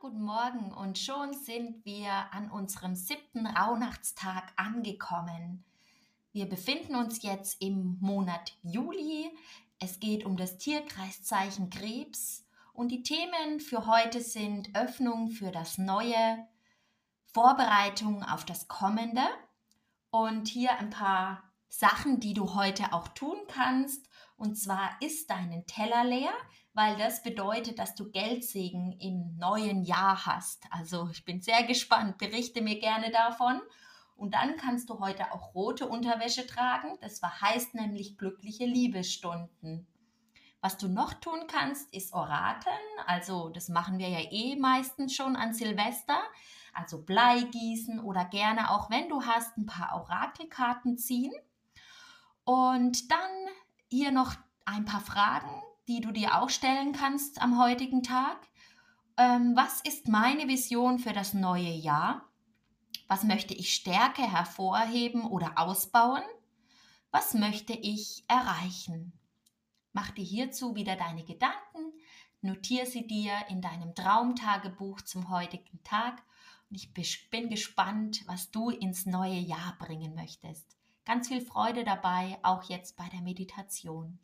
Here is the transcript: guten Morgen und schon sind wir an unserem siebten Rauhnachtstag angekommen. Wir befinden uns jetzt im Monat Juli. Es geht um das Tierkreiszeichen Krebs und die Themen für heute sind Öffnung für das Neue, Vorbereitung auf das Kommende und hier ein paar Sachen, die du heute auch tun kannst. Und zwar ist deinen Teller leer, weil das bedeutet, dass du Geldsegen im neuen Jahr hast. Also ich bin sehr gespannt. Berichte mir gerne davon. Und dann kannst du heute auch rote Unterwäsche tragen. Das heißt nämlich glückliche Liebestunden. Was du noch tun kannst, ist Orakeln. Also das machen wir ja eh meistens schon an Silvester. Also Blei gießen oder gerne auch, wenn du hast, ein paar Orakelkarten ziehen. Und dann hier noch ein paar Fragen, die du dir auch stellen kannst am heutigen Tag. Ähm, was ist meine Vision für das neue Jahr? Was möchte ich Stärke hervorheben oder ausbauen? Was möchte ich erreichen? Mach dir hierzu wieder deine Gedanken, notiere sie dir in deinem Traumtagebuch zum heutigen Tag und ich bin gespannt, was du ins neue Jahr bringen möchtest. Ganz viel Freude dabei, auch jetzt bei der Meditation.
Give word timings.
guten 0.00 0.22
Morgen 0.22 0.72
und 0.72 0.98
schon 0.98 1.32
sind 1.32 1.84
wir 1.86 2.10
an 2.32 2.50
unserem 2.50 2.94
siebten 2.94 3.46
Rauhnachtstag 3.46 4.52
angekommen. 4.56 5.64
Wir 6.32 6.46
befinden 6.46 6.96
uns 6.96 7.22
jetzt 7.22 7.62
im 7.62 7.96
Monat 8.00 8.58
Juli. 8.62 9.30
Es 9.78 9.98
geht 9.98 10.26
um 10.26 10.36
das 10.36 10.58
Tierkreiszeichen 10.58 11.70
Krebs 11.70 12.46
und 12.74 12.88
die 12.88 13.02
Themen 13.02 13.58
für 13.58 13.86
heute 13.86 14.20
sind 14.20 14.76
Öffnung 14.76 15.30
für 15.30 15.50
das 15.50 15.78
Neue, 15.78 16.46
Vorbereitung 17.32 18.22
auf 18.22 18.44
das 18.44 18.68
Kommende 18.68 19.22
und 20.10 20.48
hier 20.48 20.78
ein 20.78 20.90
paar 20.90 21.42
Sachen, 21.78 22.20
die 22.20 22.32
du 22.32 22.54
heute 22.54 22.92
auch 22.92 23.08
tun 23.08 23.38
kannst. 23.48 24.08
Und 24.36 24.56
zwar 24.56 24.96
ist 25.00 25.30
deinen 25.30 25.66
Teller 25.66 26.04
leer, 26.04 26.32
weil 26.72 26.96
das 26.96 27.22
bedeutet, 27.22 27.78
dass 27.78 27.94
du 27.94 28.10
Geldsegen 28.10 28.92
im 29.00 29.36
neuen 29.36 29.82
Jahr 29.82 30.26
hast. 30.26 30.64
Also 30.70 31.08
ich 31.10 31.24
bin 31.24 31.40
sehr 31.40 31.62
gespannt. 31.64 32.18
Berichte 32.18 32.62
mir 32.62 32.78
gerne 32.78 33.10
davon. 33.10 33.60
Und 34.14 34.34
dann 34.34 34.56
kannst 34.56 34.88
du 34.88 35.00
heute 35.00 35.32
auch 35.32 35.54
rote 35.54 35.86
Unterwäsche 35.86 36.46
tragen. 36.46 36.96
Das 37.00 37.20
heißt 37.22 37.74
nämlich 37.74 38.16
glückliche 38.16 38.64
Liebestunden. 38.64 39.86
Was 40.62 40.78
du 40.78 40.88
noch 40.88 41.12
tun 41.14 41.46
kannst, 41.46 41.92
ist 41.94 42.14
Orakeln. 42.14 42.74
Also 43.06 43.50
das 43.50 43.68
machen 43.68 43.98
wir 43.98 44.08
ja 44.08 44.20
eh 44.30 44.56
meistens 44.56 45.14
schon 45.14 45.36
an 45.36 45.52
Silvester. 45.52 46.18
Also 46.72 47.02
Blei 47.02 47.42
gießen 47.42 48.00
oder 48.00 48.24
gerne 48.24 48.70
auch, 48.70 48.90
wenn 48.90 49.08
du 49.08 49.22
hast, 49.22 49.56
ein 49.58 49.66
paar 49.66 49.94
Orakelkarten 49.94 50.96
ziehen. 50.96 51.32
Und 52.46 53.10
dann 53.10 53.30
hier 53.88 54.12
noch 54.12 54.36
ein 54.66 54.84
paar 54.84 55.00
Fragen, 55.00 55.50
die 55.88 56.00
du 56.00 56.12
dir 56.12 56.40
auch 56.40 56.48
stellen 56.48 56.92
kannst 56.92 57.42
am 57.42 57.58
heutigen 57.58 58.04
Tag. 58.04 58.38
Ähm, 59.16 59.56
was 59.56 59.80
ist 59.80 60.06
meine 60.06 60.46
Vision 60.46 61.00
für 61.00 61.12
das 61.12 61.34
neue 61.34 61.72
Jahr? 61.72 62.30
Was 63.08 63.24
möchte 63.24 63.52
ich 63.52 63.74
Stärke 63.74 64.22
hervorheben 64.22 65.24
oder 65.24 65.58
ausbauen? 65.58 66.22
Was 67.10 67.34
möchte 67.34 67.72
ich 67.72 68.24
erreichen? 68.28 69.12
Mach 69.92 70.12
dir 70.12 70.24
hierzu 70.24 70.76
wieder 70.76 70.94
deine 70.94 71.24
Gedanken, 71.24 71.92
notiere 72.42 72.86
sie 72.86 73.08
dir 73.08 73.32
in 73.48 73.60
deinem 73.60 73.92
Traumtagebuch 73.96 75.00
zum 75.00 75.30
heutigen 75.30 75.82
Tag 75.82 76.22
und 76.70 76.76
ich 76.76 76.94
bin 77.28 77.48
gespannt, 77.48 78.22
was 78.28 78.52
du 78.52 78.70
ins 78.70 79.04
neue 79.04 79.40
Jahr 79.40 79.76
bringen 79.80 80.14
möchtest. 80.14 80.76
Ganz 81.06 81.28
viel 81.28 81.40
Freude 81.40 81.84
dabei, 81.84 82.36
auch 82.42 82.64
jetzt 82.64 82.96
bei 82.96 83.08
der 83.10 83.22
Meditation. 83.22 84.18